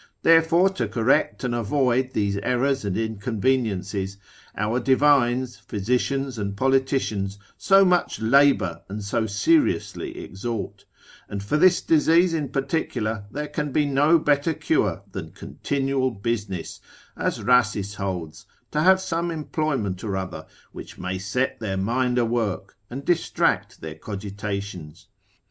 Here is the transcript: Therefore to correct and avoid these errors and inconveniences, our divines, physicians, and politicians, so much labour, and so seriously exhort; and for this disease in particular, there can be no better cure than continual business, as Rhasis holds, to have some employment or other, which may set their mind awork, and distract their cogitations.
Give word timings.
Therefore 0.23 0.71
to 0.71 0.87
correct 0.87 1.43
and 1.43 1.53
avoid 1.53 2.13
these 2.13 2.35
errors 2.37 2.83
and 2.83 2.97
inconveniences, 2.97 4.17
our 4.57 4.79
divines, 4.79 5.57
physicians, 5.57 6.39
and 6.39 6.57
politicians, 6.57 7.37
so 7.55 7.85
much 7.85 8.19
labour, 8.19 8.81
and 8.89 9.03
so 9.03 9.27
seriously 9.27 10.17
exhort; 10.23 10.85
and 11.29 11.43
for 11.43 11.55
this 11.55 11.81
disease 11.83 12.33
in 12.33 12.49
particular, 12.49 13.25
there 13.29 13.47
can 13.47 13.71
be 13.71 13.85
no 13.85 14.17
better 14.17 14.55
cure 14.55 15.03
than 15.11 15.33
continual 15.33 16.09
business, 16.09 16.81
as 17.15 17.43
Rhasis 17.43 17.93
holds, 17.93 18.47
to 18.71 18.81
have 18.81 18.99
some 18.99 19.29
employment 19.29 20.03
or 20.03 20.17
other, 20.17 20.47
which 20.71 20.97
may 20.97 21.19
set 21.19 21.59
their 21.59 21.77
mind 21.77 22.17
awork, 22.17 22.69
and 22.89 23.05
distract 23.05 23.81
their 23.81 23.93
cogitations. 23.93 25.09